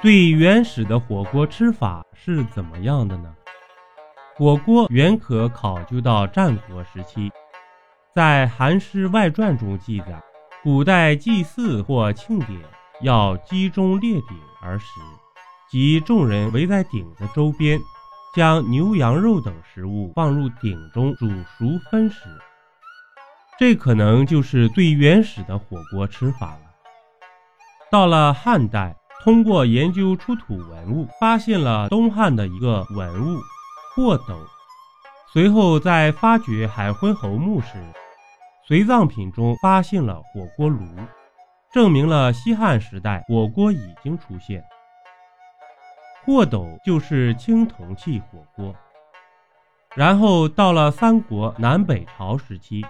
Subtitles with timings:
[0.00, 3.34] 最原始的火锅吃法是怎么样的呢？
[4.36, 7.32] 火锅原可考究到战国时期，
[8.14, 10.22] 在《韩诗外传》中记载，
[10.62, 12.60] 古代祭祀或庆典
[13.00, 14.86] 要集中列鼎而食，
[15.68, 17.80] 即众人围在鼎的周边，
[18.36, 22.20] 将牛羊肉等食物放入鼎中煮熟分食。
[23.58, 26.60] 这可能就是最原始的火锅吃法了。
[27.90, 28.94] 到了汉代。
[29.24, 33.40] 通过研究出土文物，发现了东汉的一个文物
[33.94, 34.38] 霍斗。
[35.32, 37.68] 随后在发掘海昏侯墓时，
[38.66, 40.86] 随葬品中发现了火锅炉，
[41.72, 44.64] 证明了西汉时代火锅已经出现。
[46.24, 48.74] 霍斗就是青铜器火锅。
[49.94, 52.86] 然后到了三国南北朝时期，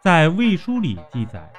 [0.00, 1.52] 在魏书里记载。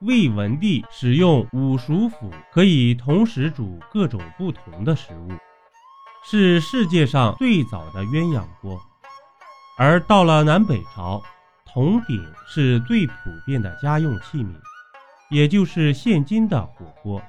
[0.00, 5.30] 魏文帝使用五熟釜，可以同时煮各种不同的食物，
[6.24, 8.80] 是世界上最早的鸳鸯锅。
[9.76, 11.22] 而到了南北朝，
[11.66, 13.12] 铜鼎是最普
[13.44, 14.54] 遍的家用器皿，
[15.28, 17.20] 也就是现今的火锅。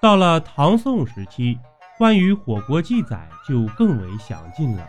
[0.00, 1.58] 到了唐宋时期，
[1.98, 4.86] 关于火锅记载就更为详尽了。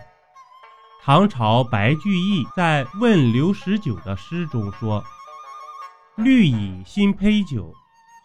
[1.03, 5.03] 唐朝白居易在《问刘十九》的诗中说。
[6.17, 7.71] 绿蚁新醅酒，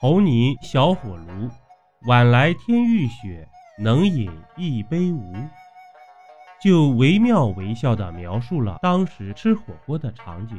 [0.00, 1.50] 红泥小火炉。
[2.06, 3.46] 晚来天欲雪，
[3.78, 5.34] 能饮一杯无？
[6.58, 10.58] 就惟妙惟肖地描述了当时吃火锅的场景。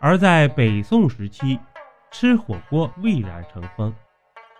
[0.00, 1.58] 而在北宋时期，
[2.10, 3.94] 吃火锅蔚然成风。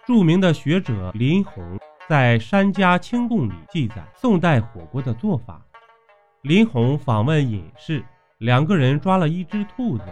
[0.06, 5.62] 著名的学者林洪在《山家清供》里记载宋代火锅的做法。
[6.42, 8.04] 林洪访问隐士，
[8.36, 10.04] 两个人抓了一只兔子。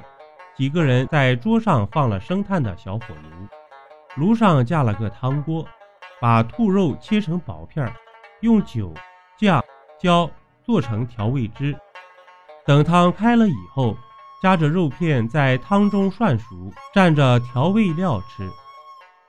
[0.56, 3.48] 几个人在桌上放了生炭的小火炉，
[4.14, 5.66] 炉上架了个汤锅，
[6.20, 7.92] 把兔肉切成薄片，
[8.40, 8.94] 用酒、
[9.36, 9.62] 酱、
[9.98, 10.30] 椒
[10.62, 11.76] 做成调味汁。
[12.64, 13.96] 等汤开了以后，
[14.40, 18.48] 夹着肉片在汤中涮熟，蘸着调味料吃。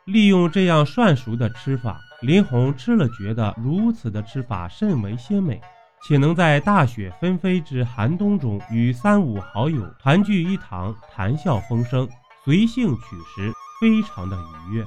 [0.06, 5.60] 利用这样涮熟的吃法，林红吃了觉得如此的吃法甚为鲜美。
[6.08, 12.08] 且能在大雪纷飞之寒冬中，与三五好友团聚一堂，谈笑风生，
[12.44, 13.52] 随性取食，
[13.82, 14.86] 非常的愉悦，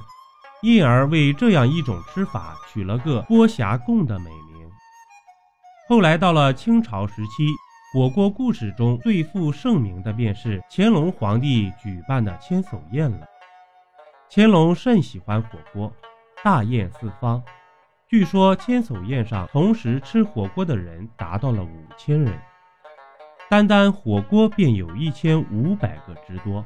[0.61, 4.71] 因而为这样一种吃法取了个“锅侠贡”的美名。
[5.89, 7.45] 后来到了清朝时期，
[7.93, 13.27] 火锅故事中最负盛名的便是乾隆皇帝举办的千叟宴了。
[14.29, 15.91] 乾隆甚喜欢火锅，
[16.45, 17.43] 大宴四方。
[18.09, 22.41] 据说千叟宴上同时吃火锅的人达到了五千人，
[23.47, 26.65] 单单火锅便有一千五百个之多。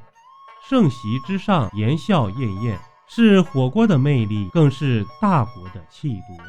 [0.69, 6.47] 盛席之上，言笑晏晏，是火锅的魅力，更是大国的气度啊！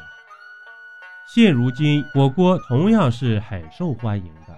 [1.27, 4.57] 现如今，火锅同样是很受欢迎的，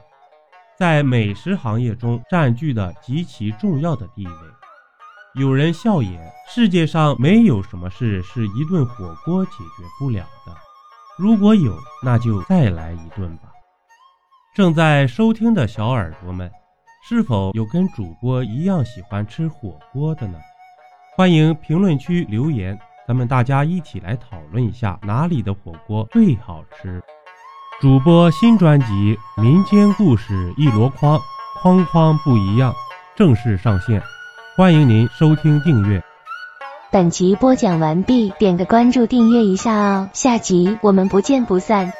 [0.77, 4.33] 在美食行业中占据了极其重要的地位。
[5.37, 10.51] 有人笑言：“世界上没有什么事是一顿火锅解决不了的。
[11.15, 13.43] 如果有，那就再来一顿吧。”
[14.55, 16.51] 正在收听的小耳朵们，
[17.07, 20.39] 是否有跟主播一样喜欢吃火锅的呢？
[21.15, 22.75] 欢迎评论区留言，
[23.07, 26.99] 咱们大家一起来讨论一下哪里的火锅最好吃。
[27.79, 31.19] 主播新专辑《民间故事一箩筐》，
[31.61, 32.73] 筐筐不一样，
[33.15, 34.01] 正式上线。
[34.57, 36.01] 欢迎您收听订阅。
[36.91, 41.93] 本集播讲完毕，点个关注，订阅一下哦，下集我们不见不散。